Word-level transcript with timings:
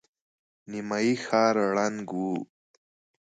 نيمايي 0.69 1.13
ښار 1.25 1.55
ړنګ 1.75 2.07
و. 2.19 2.21